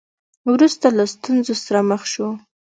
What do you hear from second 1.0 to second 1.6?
ستونزو